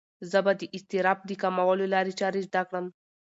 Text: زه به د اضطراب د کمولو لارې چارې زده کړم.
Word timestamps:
زه 0.31 0.39
به 0.45 0.51
د 0.59 0.61
اضطراب 0.75 1.19
د 1.25 1.31
کمولو 1.41 1.85
لارې 1.93 2.13
چارې 2.19 2.39
زده 2.47 2.61
کړم. 2.67 2.85